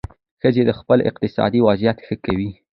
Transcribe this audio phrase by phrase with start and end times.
[0.41, 2.49] ښځې خپل اقتصادي وضعیت ښه کوي.